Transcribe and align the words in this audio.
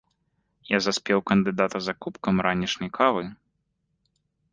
Я 0.69 0.77
заспеў 0.85 1.19
кандыдата 1.31 1.77
за 1.87 1.93
кубкам 2.05 2.35
ранішняй 2.47 2.91
кавы. 2.99 3.23